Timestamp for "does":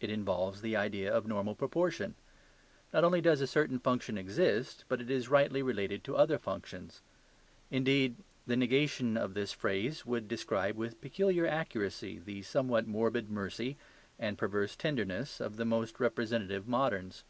3.20-3.42